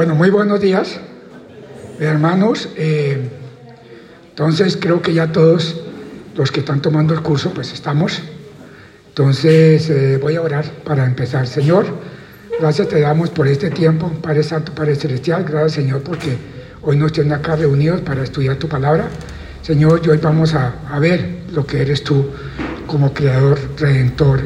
[0.00, 0.98] Bueno, muy buenos días,
[1.98, 2.70] hermanos.
[2.78, 3.28] Eh,
[4.30, 5.78] entonces creo que ya todos
[6.36, 8.22] los que están tomando el curso, pues estamos.
[9.08, 11.46] Entonces eh, voy a orar para empezar.
[11.46, 11.84] Señor,
[12.58, 15.44] gracias te damos por este tiempo, Padre Santo, Padre Celestial.
[15.44, 16.34] Gracias, Señor, porque
[16.80, 19.06] hoy nos tienen acá reunidos para estudiar tu palabra.
[19.60, 22.24] Señor, y hoy vamos a, a ver lo que eres tú
[22.86, 24.40] como creador, redentor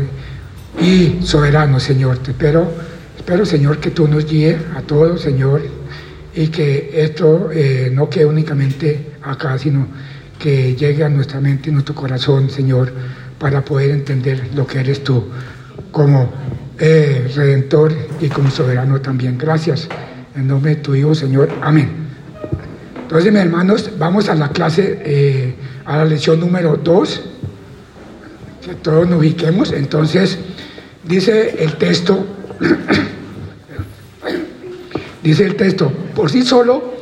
[0.82, 2.18] y soberano, Señor.
[2.18, 2.68] Te espero
[3.25, 5.63] Espero, Señor, que tú nos guíes a todos, Señor,
[6.35, 9.87] y que esto eh, no quede únicamente acá, sino
[10.39, 12.93] que llegue a nuestra mente y nuestro corazón, Señor,
[13.39, 15.25] para poder entender lo que eres tú
[15.91, 16.31] como
[16.79, 19.39] eh, redentor y como soberano también.
[19.39, 19.89] Gracias.
[20.37, 21.49] En nombre de tu Hijo, Señor.
[21.63, 21.89] Amén.
[23.04, 25.54] Entonces, mis hermanos, vamos a la clase, eh,
[25.87, 27.23] a la lección número 2,
[28.67, 29.73] que todos nos ubiquemos.
[29.73, 30.39] Entonces,
[31.04, 32.27] dice el texto.
[35.23, 36.95] Dice el texto, por sí solo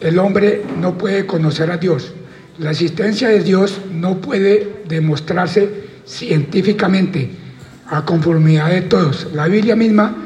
[0.00, 2.12] el hombre no puede conocer a Dios.
[2.58, 7.30] La existencia de Dios no puede demostrarse científicamente
[7.86, 9.28] a conformidad de todos.
[9.34, 10.16] La Biblia misma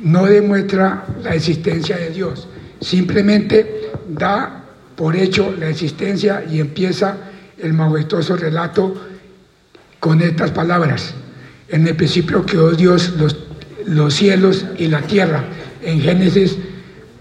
[0.00, 2.48] no demuestra la existencia de Dios,
[2.80, 4.64] simplemente da
[4.96, 7.16] por hecho la existencia y empieza
[7.58, 8.94] el majestuoso relato
[10.00, 11.14] con estas palabras.
[11.68, 13.36] En el principio creó Dios los,
[13.86, 15.44] los cielos y la tierra,
[15.82, 16.56] en Génesis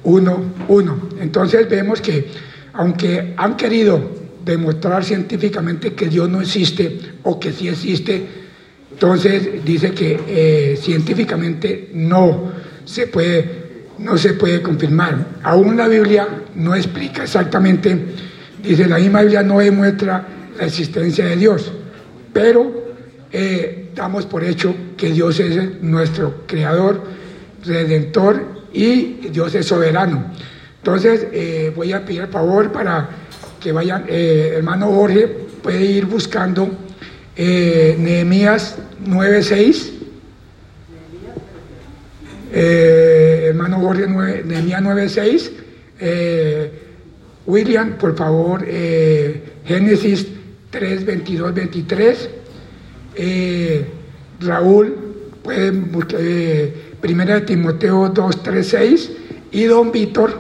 [0.04, 1.10] uno, uno.
[1.20, 2.28] Entonces vemos que
[2.74, 8.26] aunque han querido demostrar científicamente que Dios no existe o que sí existe,
[8.92, 12.52] entonces dice que eh, científicamente no
[12.86, 13.62] se puede
[14.02, 15.28] no se puede confirmar.
[15.44, 17.98] Aún la Biblia no explica exactamente,
[18.64, 21.72] dice la misma Biblia no demuestra la existencia de Dios,
[22.34, 22.81] pero
[23.32, 27.04] eh, damos por hecho que Dios es nuestro creador,
[27.64, 30.32] redentor y Dios es soberano.
[30.78, 33.10] Entonces, eh, voy a pedir favor para
[33.60, 35.28] que vayan, eh, hermano Jorge,
[35.62, 36.72] puede ir buscando
[37.36, 39.92] eh, Nehemías 9.6.
[42.52, 45.52] hermano Jorge, 9, Nehemías 9.6.
[47.46, 48.66] William, por favor,
[49.66, 50.28] Génesis
[50.72, 52.30] 3, 22, 23.
[54.40, 54.96] Raúl,
[55.44, 56.20] pueden buscar
[57.02, 59.12] Primera de Timoteo 2, 3, 6
[59.52, 60.40] y don Víctor,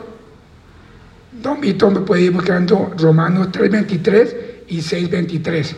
[1.41, 4.35] don Víctor me puede ir buscando Romanos 3, 23
[4.67, 5.75] y 6, 23.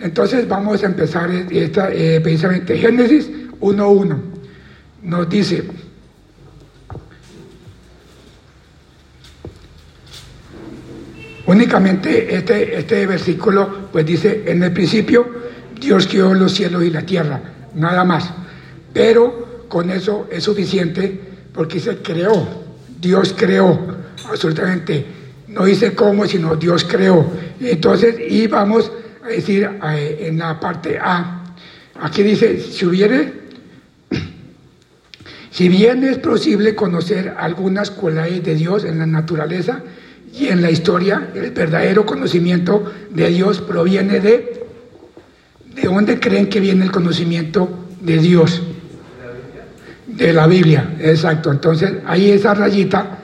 [0.00, 4.20] Entonces vamos a empezar esta, eh, precisamente Génesis 1, 1.
[5.02, 5.64] Nos dice,
[11.46, 15.26] únicamente este, este versículo pues dice, en el principio
[15.80, 17.40] Dios creó los cielos y la tierra,
[17.74, 18.30] nada más.
[18.92, 21.20] Pero con eso es suficiente
[21.52, 22.46] porque se creó,
[23.00, 23.78] Dios creó,
[24.28, 25.06] absolutamente.
[25.48, 27.26] No dice cómo, sino Dios creó.
[27.60, 28.90] Entonces, y vamos
[29.24, 31.54] a decir eh, en la parte A,
[32.00, 33.32] aquí dice, si hubiere,
[35.50, 39.82] si bien es posible conocer algunas cualidades de Dios en la naturaleza
[40.32, 44.57] y en la historia, el verdadero conocimiento de Dios proviene de,
[45.80, 48.62] ¿de dónde creen que viene el conocimiento de Dios?
[50.18, 51.50] de la Biblia, exacto.
[51.50, 53.18] Entonces, ahí esa rayita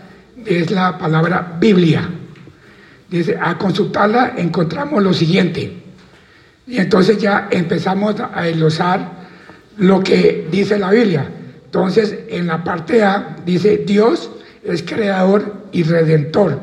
[0.47, 2.09] es la palabra Biblia.
[3.11, 5.83] Dice, a consultarla encontramos lo siguiente.
[6.67, 9.25] Y entonces ya empezamos a ilustrar
[9.77, 11.29] lo que dice la Biblia.
[11.65, 14.31] Entonces, en la parte A dice, Dios
[14.63, 16.61] es creador y redentor.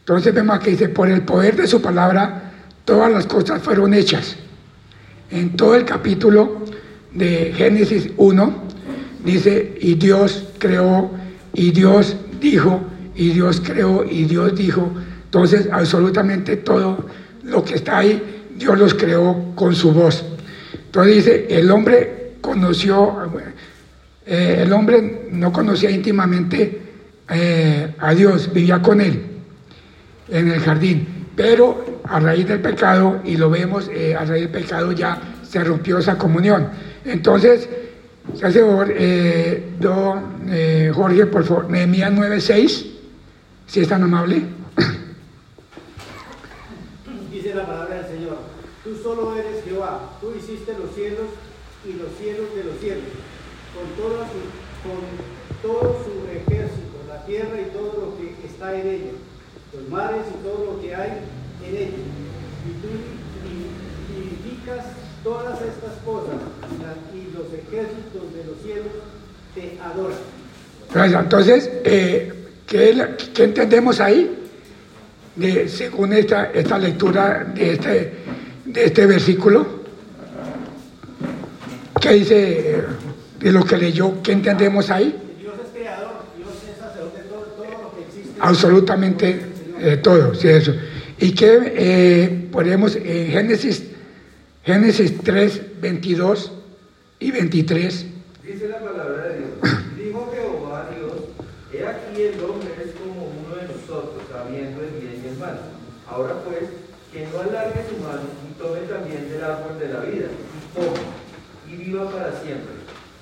[0.00, 2.52] Entonces vemos que dice, por el poder de su palabra,
[2.84, 4.36] todas las cosas fueron hechas.
[5.32, 6.62] En todo el capítulo
[7.14, 8.54] de Génesis 1,
[9.24, 11.10] dice, y Dios creó,
[11.54, 12.82] y Dios dijo,
[13.14, 14.92] y Dios creó, y Dios dijo.
[15.24, 17.06] Entonces, absolutamente todo
[17.44, 18.22] lo que está ahí,
[18.58, 20.22] Dios los creó con su voz.
[20.74, 23.16] Entonces dice, el hombre conoció,
[24.26, 26.82] eh, el hombre no conocía íntimamente
[27.30, 29.22] eh, a Dios, vivía con él
[30.28, 34.62] en el jardín, pero a raíz del pecado, y lo vemos, eh, a raíz del
[34.62, 36.70] pecado ya se rompió esa comunión.
[37.04, 37.68] Entonces,
[38.34, 42.86] Señor, eh, don eh, Jorge, por favor, Nehemías 9:6,
[43.66, 44.42] si es tan amable.
[47.32, 48.38] Dice la palabra del Señor,
[48.84, 51.30] tú solo eres Jehová, tú hiciste los cielos
[51.84, 53.04] y los cielos de los cielos,
[53.74, 53.86] con,
[54.82, 55.00] con
[55.62, 59.12] todo su ejército, la tierra y todo lo que está en ella,
[59.74, 61.20] los mares y todo lo que hay
[61.66, 62.02] en ella.
[62.66, 62.88] Y tú
[64.14, 64.86] vivificas
[65.24, 66.34] todas estas cosas
[67.14, 68.92] y los ejércitos de los cielos
[69.54, 70.18] te adoran.
[70.94, 72.32] Entonces, eh,
[72.66, 74.38] ¿qué, qué entendemos ahí?
[75.36, 78.12] De, según esta, esta lectura de este,
[78.66, 79.66] de este versículo,
[82.00, 82.84] ¿qué dice
[83.40, 84.22] de lo que leyó?
[84.22, 85.16] ¿Qué entendemos ahí?
[85.38, 88.38] Dios es creador, Dios es sacerdote de todo, todo lo que existe.
[88.40, 89.40] Absolutamente
[89.80, 90.72] eh, todo, sí, eso.
[91.22, 93.84] Y que eh, ponemos en Génesis,
[94.64, 96.52] Génesis 3, 22
[97.20, 98.06] y 23.
[98.42, 99.50] Dice la palabra de Dios.
[99.96, 101.12] Dijo Jehová Dios,
[101.72, 105.60] he aquí el hombre es como uno de nosotros, sabiendo el bien y el mal.
[106.08, 106.64] Ahora pues,
[107.12, 111.06] que no alargue su mano y tome también del árbol de la vida, y coma,
[111.70, 112.74] y viva para siempre.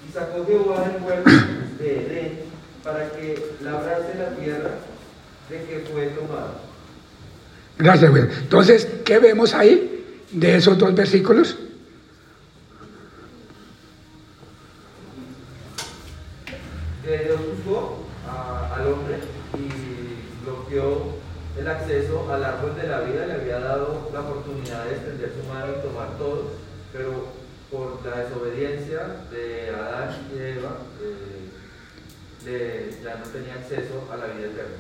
[0.08, 1.32] Y sacó Jehová del pueblo
[1.78, 2.32] de Edén
[2.82, 4.70] para que labrase la tierra
[5.50, 6.69] de que fue tomada.
[7.80, 8.12] Gracias.
[8.42, 11.56] Entonces, ¿qué vemos ahí de esos dos versículos?
[17.04, 17.40] Que Dios
[18.28, 19.16] a- al hombre
[19.56, 21.14] y bloqueó
[21.58, 25.48] el acceso al árbol de la vida, le había dado la oportunidad de extender su
[25.52, 26.52] mano y tomar todo,
[26.92, 27.28] pero
[27.70, 29.00] por la desobediencia
[29.30, 30.76] de Adán y Eva,
[32.46, 34.76] eh, ya no tenía acceso a la vida eterna.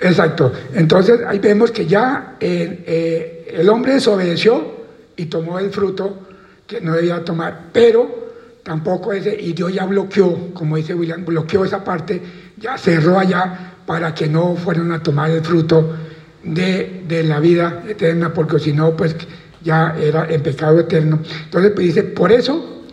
[0.00, 0.52] Exacto.
[0.74, 4.82] Entonces ahí vemos que ya eh, eh, el hombre desobedeció
[5.16, 6.28] y tomó el fruto
[6.66, 8.22] que no debía tomar, pero
[8.62, 12.20] tampoco ese, y Dios ya bloqueó, como dice William, bloqueó esa parte,
[12.56, 15.96] ya cerró allá para que no fueran a tomar el fruto
[16.42, 19.16] de, de la vida eterna, porque si no, pues
[19.62, 21.20] ya era en pecado eterno.
[21.44, 22.84] Entonces pues, dice, por eso,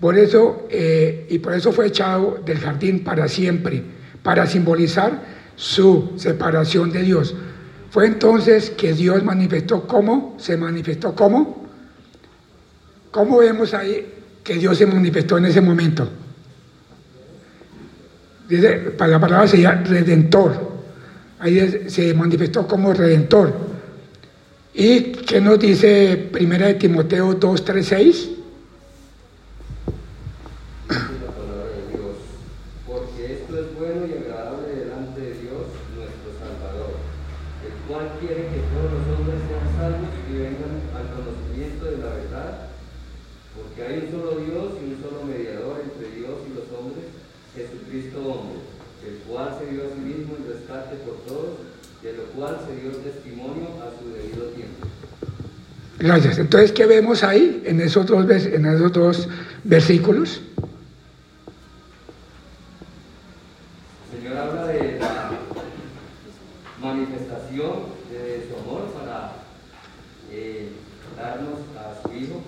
[0.00, 3.82] por eso, eh, y por eso fue echado del jardín para siempre,
[4.22, 7.34] para simbolizar su separación de Dios.
[7.90, 11.66] Fue entonces que Dios manifestó cómo, se manifestó cómo.
[13.10, 14.12] ¿Cómo vemos ahí
[14.42, 16.08] que Dios se manifestó en ese momento?
[18.48, 20.72] Dice, para la palabra sería redentor.
[21.38, 23.52] Ahí se manifestó como redentor.
[24.74, 28.06] ¿Y qué nos dice 1 de Timoteo 2, 3, 6?
[28.06, 28.38] Dice
[30.88, 32.16] la palabra de Dios,
[32.86, 36.96] porque esto es bueno y agradable delante de Dios nuestro Salvador,
[38.20, 42.52] quiere que todos los hombres sean salvos y vengan al conocimiento de la verdad,
[43.52, 47.04] porque hay un solo Dios y un solo mediador entre Dios y los hombres,
[47.52, 48.64] Jesucristo hombre,
[49.04, 51.60] el cual se dio a sí mismo en rescate por todos,
[52.00, 54.88] de lo cual se dio testimonio a su debido tiempo.
[55.98, 56.38] Gracias.
[56.38, 59.28] Entonces, ¿qué vemos ahí en esos dos, en esos dos
[59.64, 60.40] versículos?
[67.52, 69.32] De su amor para
[70.30, 70.70] eh,
[71.18, 72.40] darnos a su Hijo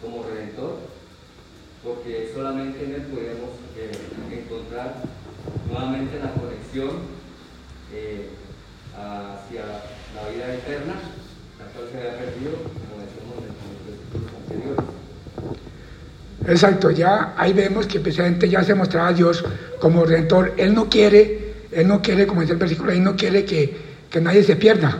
[0.00, 0.78] como redentor,
[1.84, 3.92] porque solamente en Él podemos eh,
[4.32, 4.94] encontrar
[5.70, 6.96] nuevamente la conexión
[7.92, 8.30] eh,
[8.96, 9.64] hacia
[10.14, 10.94] la vida eterna,
[11.58, 14.84] la cual se había perdido, como decimos en los anteriores.
[16.46, 19.44] Exacto, ya ahí vemos que precisamente ya se mostraba a Dios
[19.78, 20.54] como redentor.
[20.56, 24.20] Él no quiere, Él no quiere, como dice el versículo, Él no quiere que, que
[24.20, 24.98] nadie se pierda,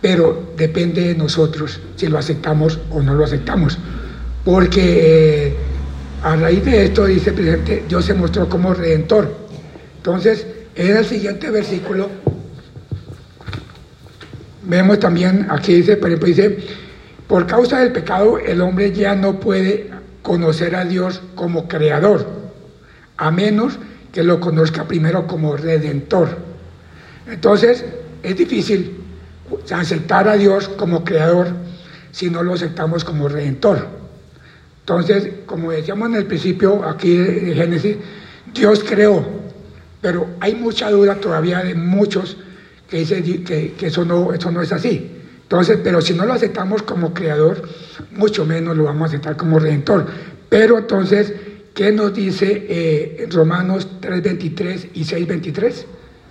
[0.00, 3.78] pero depende de nosotros si lo aceptamos o no lo aceptamos.
[4.44, 5.56] Porque eh,
[6.22, 9.34] a raíz de esto, dice el presidente, Dios se mostró como redentor.
[9.96, 12.10] Entonces, en el siguiente versículo,
[14.62, 16.58] vemos también, aquí dice, por ejemplo, dice,
[17.26, 19.90] por causa del pecado el hombre ya no puede
[20.22, 22.26] conocer a Dios como creador,
[23.16, 23.78] a menos
[24.12, 26.38] que lo conozca primero como redentor.
[27.26, 27.84] Entonces,
[28.24, 28.98] es difícil
[29.72, 31.48] aceptar a Dios como creador
[32.10, 33.86] si no lo aceptamos como redentor.
[34.80, 37.96] Entonces, como decíamos en el principio aquí de Génesis,
[38.52, 39.24] Dios creó,
[40.00, 42.36] pero hay mucha duda todavía de muchos
[42.88, 45.10] que dicen que, eso, no, eso no es así.
[45.42, 47.62] Entonces, pero si no lo aceptamos como creador,
[48.12, 50.06] mucho menos lo vamos a aceptar como redentor.
[50.48, 51.32] Pero entonces,
[51.74, 55.84] ¿qué nos dice eh, Romanos 3.23 y 6.23?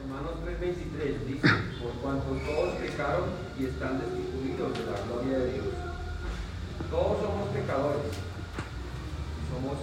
[0.03, 1.47] Romanos 3:23 dice,
[1.81, 3.25] por cuanto todos pecaron
[3.59, 5.65] y están destituidos de la gloria de Dios.
[6.89, 9.77] Todos somos pecadores y somos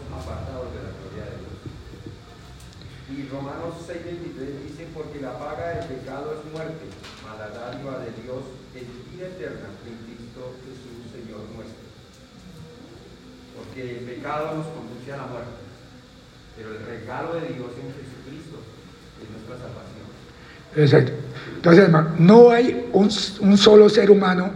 [0.58, 1.56] de la gloria de Dios.
[3.10, 6.86] Y Romanos 6:23 dice, porque la paga del pecado es muerte,
[7.26, 8.42] mas la dádiva de Dios
[8.74, 11.86] es vida eterna en Cristo Jesús, Señor nuestro.
[13.56, 15.60] Porque el pecado nos conduce a la muerte,
[16.56, 18.58] pero el regalo de Dios en Jesucristo
[19.22, 20.06] es nuestra salvación.
[20.76, 21.12] Exacto.
[21.56, 23.10] Entonces, hermano, no hay un,
[23.58, 24.52] solo ser humano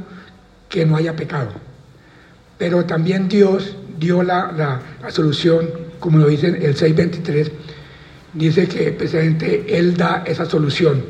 [0.69, 1.51] que no haya pecado.
[2.57, 4.53] Pero también Dios dio la-
[5.03, 5.69] la solución,
[6.05, 7.51] como lo dice el 6.23,
[8.35, 11.03] dice que precisamente Él da esa solución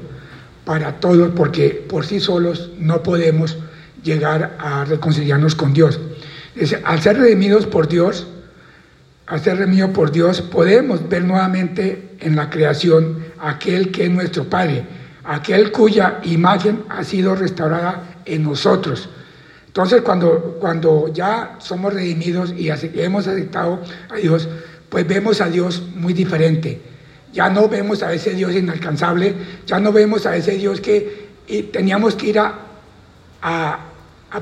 [0.65, 3.59] para todos, porque por sí solos no podemos
[4.05, 5.99] llegar a reconciliarnos con Dios.
[6.55, 8.29] Dice, al ser redimidos por Dios,
[9.27, 14.45] al ser redimidos por Dios, podemos ver nuevamente en la creación aquel que es nuestro
[14.45, 14.87] Padre,
[15.25, 19.09] aquel cuya imagen ha sido restaurada en nosotros.
[19.67, 24.49] Entonces, cuando, cuando ya somos redimidos y hemos aceptado a Dios,
[24.95, 26.81] pues vemos a Dios muy diferente.
[27.33, 29.35] Ya no vemos a ese Dios inalcanzable,
[29.67, 31.31] ya no vemos a ese Dios que
[31.73, 32.55] teníamos que ir a,
[33.43, 33.81] a,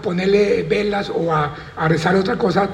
[0.02, 2.68] ponerle velas o a, a rezar otra cosa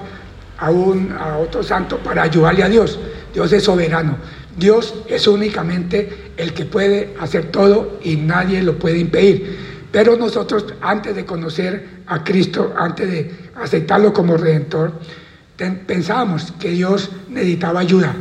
[0.59, 2.99] a, un, a otro santo para ayudarle a Dios.
[3.33, 4.17] Dios es soberano.
[4.57, 9.57] Dios es únicamente el que puede hacer todo y nadie lo puede impedir.
[9.93, 14.95] Pero nosotros, antes de conocer a Cristo, antes de aceptarlo como redentor,
[15.87, 18.15] pensábamos que Dios necesitaba ayuda.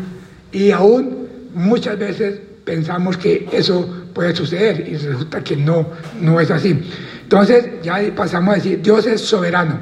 [0.51, 5.87] Y aún muchas veces pensamos que eso puede suceder y resulta que no,
[6.19, 6.77] no es así.
[7.23, 9.79] Entonces ya pasamos a decir, Dios es soberano,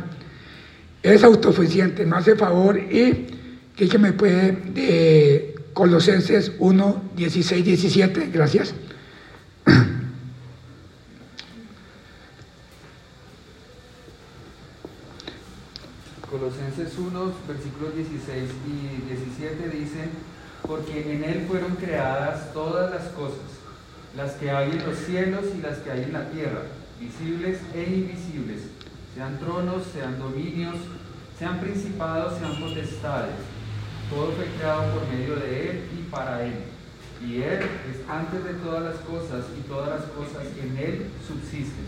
[1.01, 3.27] es autosuficiente, me hace favor y
[3.75, 8.73] que me puede de Colosenses 1, 16, 17, gracias.
[17.15, 20.09] Colosenses 1, versículos 16 y 17 dicen,
[20.61, 23.55] porque en Él fueron creadas todas las cosas,
[24.17, 26.63] las que hay en los cielos y las que hay en la tierra,
[26.99, 28.63] visibles e invisibles,
[29.13, 30.75] sean tronos, sean dominios,
[31.39, 33.35] sean principados, sean potestades.
[34.09, 36.53] Todo fue creado por medio de Él y para Él.
[37.25, 41.85] Y Él es antes de todas las cosas y todas las cosas en Él subsisten.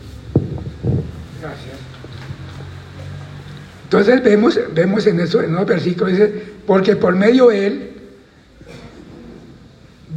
[1.42, 2.07] Gracias.
[3.88, 7.90] Entonces vemos, vemos en eso, en los versículos, dice, porque por medio de Él,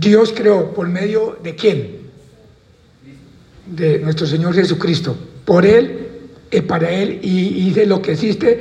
[0.00, 1.98] Dios creó, ¿por medio de quién?
[3.66, 5.16] De nuestro Señor Jesucristo.
[5.44, 6.08] Por Él,
[6.50, 8.60] y para Él, y hice lo que existe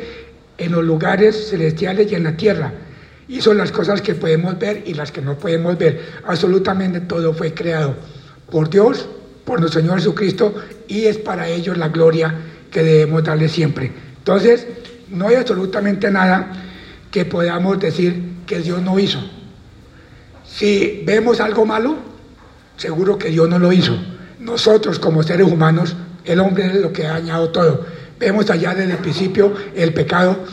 [0.59, 2.71] en los lugares celestiales y en la tierra.
[3.27, 6.01] Hizo las cosas que podemos ver y las que no podemos ver.
[6.23, 7.95] Absolutamente todo fue creado
[8.51, 9.09] por Dios,
[9.43, 10.53] por nuestro Señor Jesucristo,
[10.87, 12.35] y es para ellos la gloria
[12.69, 13.91] que debemos darle siempre.
[14.19, 14.67] Entonces,
[15.11, 16.51] no hay absolutamente nada
[17.11, 19.19] que podamos decir que Dios no hizo.
[20.45, 21.97] Si vemos algo malo,
[22.77, 23.97] seguro que Dios no lo hizo.
[24.39, 27.85] Nosotros como seres humanos, el hombre es lo que ha dañado todo.
[28.19, 30.45] Vemos allá desde el principio el pecado,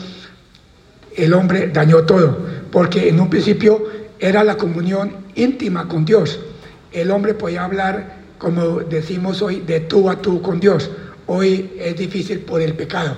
[1.15, 2.37] el hombre dañó todo,
[2.71, 3.83] porque en un principio
[4.19, 6.39] era la comunión íntima con Dios.
[6.91, 10.89] El hombre podía hablar, como decimos hoy, de tú a tú con Dios.
[11.25, 13.17] Hoy es difícil por el pecado.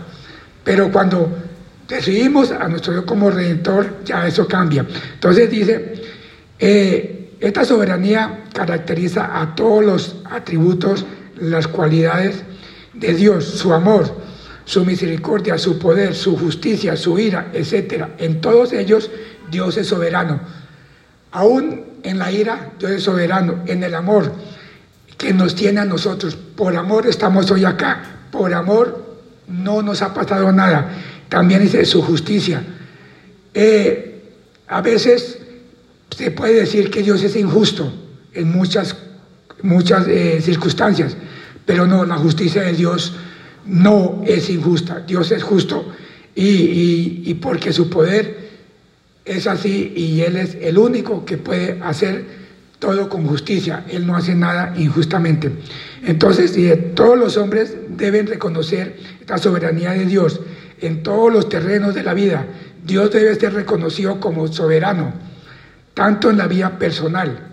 [0.63, 1.29] Pero cuando
[1.87, 4.85] decidimos a nuestro Dios como redentor, ya eso cambia.
[5.13, 5.93] Entonces dice,
[6.59, 11.05] eh, esta soberanía caracteriza a todos los atributos,
[11.39, 12.43] las cualidades
[12.93, 14.13] de Dios, su amor,
[14.65, 18.05] su misericordia, su poder, su justicia, su ira, etc.
[18.17, 19.09] En todos ellos
[19.49, 20.39] Dios es soberano.
[21.31, 24.31] Aún en la ira Dios es soberano, en el amor
[25.17, 26.35] que nos tiene a nosotros.
[26.35, 29.08] Por amor estamos hoy acá, por amor
[29.49, 30.89] no nos ha pasado nada.
[31.27, 32.63] También dice su justicia.
[33.53, 34.21] Eh,
[34.67, 35.39] a veces
[36.15, 37.91] se puede decir que Dios es injusto
[38.33, 38.95] en muchas,
[39.61, 41.15] muchas eh, circunstancias,
[41.65, 43.13] pero no, la justicia de Dios
[43.65, 45.01] no es injusta.
[45.05, 45.93] Dios es justo
[46.35, 48.49] y, y porque su poder
[49.25, 52.38] es así y Él es el único que puede hacer
[52.79, 55.51] todo con justicia, Él no hace nada injustamente.
[56.03, 56.57] Entonces,
[56.95, 60.39] todos los hombres deben reconocer esta soberanía de Dios
[60.81, 62.45] en todos los terrenos de la vida.
[62.83, 65.13] Dios debe ser reconocido como soberano,
[65.93, 67.49] tanto en la vida personal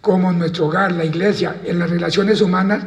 [0.00, 2.84] como en nuestro hogar, la iglesia, en las relaciones humanas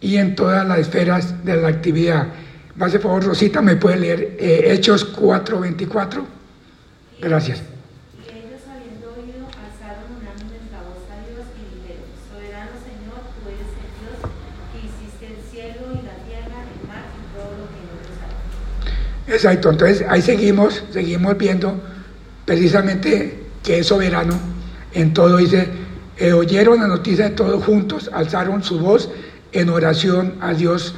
[0.00, 2.28] y en todas las esferas de la actividad.
[2.76, 6.24] Más de favor, Rosita, ¿me puede leer eh, Hechos 4:24?
[7.20, 7.75] Gracias.
[19.28, 21.80] Exacto, entonces ahí seguimos, seguimos viendo
[22.44, 24.38] precisamente que es soberano
[24.92, 25.36] en todo.
[25.38, 25.68] Dice,
[26.16, 29.10] eh, oyeron la noticia de todos juntos, alzaron su voz
[29.52, 30.94] en oración a Dios,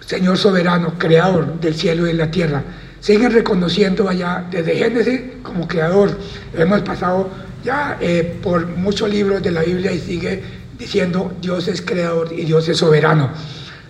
[0.00, 2.62] Señor soberano, creador del cielo y de la tierra.
[3.00, 6.18] Siguen reconociendo allá desde Génesis como creador.
[6.54, 7.28] Hemos pasado
[7.64, 10.42] ya eh, por muchos libros de la Biblia y sigue
[10.78, 13.30] diciendo Dios es creador y Dios es soberano.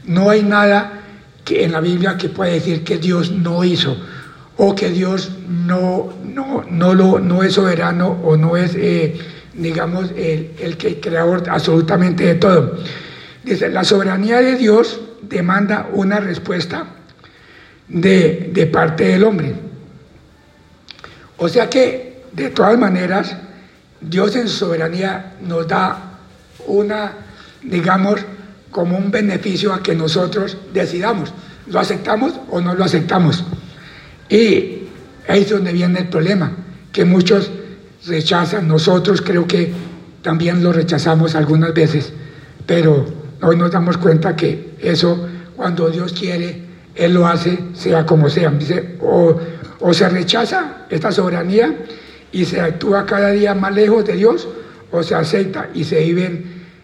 [0.04, 1.03] No hay nada
[1.44, 3.96] que en la Biblia que puede decir que Dios no hizo
[4.56, 9.18] o que Dios no, no, no, lo, no es soberano o no es, eh,
[9.52, 12.78] digamos, el, el que creador absolutamente de todo.
[13.44, 16.86] Dice, la soberanía de Dios demanda una respuesta
[17.88, 19.54] de, de parte del hombre.
[21.36, 23.36] O sea que, de todas maneras,
[24.00, 26.18] Dios en su soberanía nos da
[26.66, 27.12] una,
[27.62, 28.20] digamos,
[28.75, 31.33] como un beneficio a que nosotros decidamos,
[31.69, 33.45] ¿lo aceptamos o no lo aceptamos?
[34.28, 34.88] Y
[35.28, 36.50] ahí es donde viene el problema,
[36.90, 37.52] que muchos
[38.04, 39.73] rechazan, nosotros creo que
[40.23, 42.12] también lo rechazamos algunas veces,
[42.66, 43.07] pero
[43.43, 46.62] hoy nos damos cuenta que eso, cuando Dios quiere,
[46.97, 48.52] Él lo hace, sea como sea.
[49.00, 49.40] O,
[49.78, 51.78] o se rechaza esta soberanía
[52.33, 54.49] y se actúa cada día más lejos de Dios,
[54.90, 56.43] o se acepta y se vive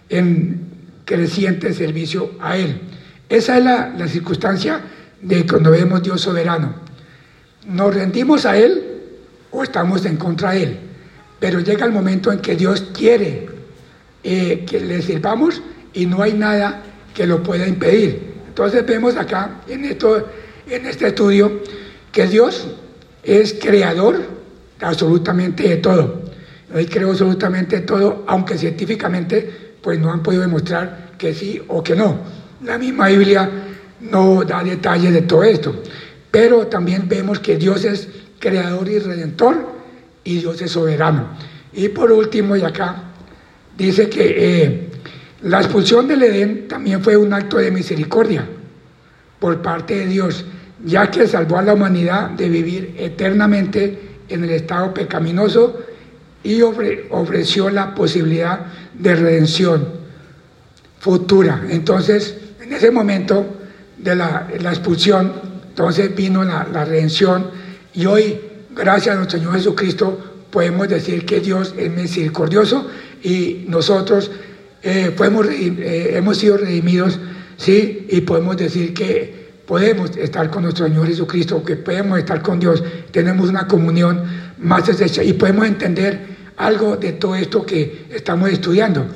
[0.09, 0.70] en,
[1.11, 2.83] creciente servicio a Él.
[3.29, 4.81] Esa es la, la circunstancia
[5.21, 6.73] de cuando vemos Dios soberano.
[7.67, 9.01] Nos rendimos a Él
[9.51, 10.79] o estamos en contra de Él.
[11.41, 13.49] Pero llega el momento en que Dios quiere
[14.23, 15.61] eh, que le sirvamos
[15.93, 16.81] y no hay nada
[17.13, 18.35] que lo pueda impedir.
[18.47, 20.29] Entonces vemos acá en, esto,
[20.69, 21.61] en este estudio
[22.13, 22.69] que Dios
[23.25, 24.21] es creador
[24.81, 26.23] absolutamente de todo.
[26.73, 31.95] Él creó absolutamente todo, aunque científicamente pues no han podido demostrar que sí o que
[31.95, 32.19] no.
[32.65, 33.51] La misma Biblia
[34.01, 35.75] no da detalles de todo esto.
[36.31, 38.09] Pero también vemos que Dios es
[38.39, 39.57] creador y redentor
[40.25, 41.29] y Dios es soberano.
[41.73, 43.05] Y por último, y acá,
[43.77, 44.89] dice que eh,
[45.43, 48.47] la expulsión del Edén también fue un acto de misericordia
[49.39, 50.45] por parte de Dios,
[50.85, 55.81] ya que salvó a la humanidad de vivir eternamente en el estado pecaminoso
[56.43, 59.87] y ofreció la posibilidad de redención
[60.99, 61.65] futura.
[61.69, 63.47] Entonces, en ese momento
[63.97, 65.33] de la, expulsión,
[65.69, 67.51] entonces vino la, la redención
[67.95, 68.41] y hoy
[68.75, 70.19] gracias a nuestro Señor Jesucristo,
[70.51, 72.89] podemos decir que Dios es misericordioso
[73.23, 74.31] y nosotros
[74.83, 77.19] eh, eh, hemos sido redimidos,
[77.57, 78.07] ¿sí?
[78.11, 82.83] Y podemos decir que podemos estar con nuestro Señor Jesucristo, que podemos estar con Dios,
[83.13, 84.23] tenemos una comunión
[84.59, 86.30] más estrecha y podemos entender
[86.61, 89.07] algo de todo esto que estamos estudiando,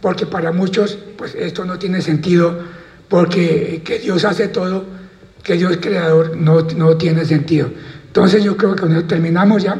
[0.00, 2.58] porque para muchos, pues esto no tiene sentido,
[3.08, 4.84] porque que Dios hace todo,
[5.42, 7.70] que Dios es creador, no, no tiene sentido.
[8.06, 9.76] Entonces yo creo que eso terminamos ya.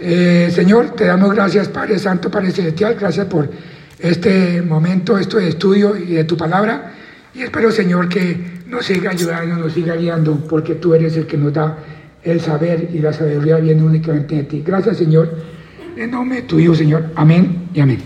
[0.00, 3.48] Eh, Señor, te damos gracias, Padre Santo, Padre Celestial, gracias por
[3.98, 6.92] este momento, esto de estudio y de tu palabra.
[7.34, 11.38] Y espero, Señor, que nos siga ayudando, nos siga guiando, porque tú eres el que
[11.38, 11.78] nos da
[12.22, 14.62] el saber y la sabiduría viene únicamente de ti.
[14.64, 15.54] Gracias, Señor.
[15.96, 17.12] En nombre tuyo, Señor.
[17.14, 17.98] Amén y amén.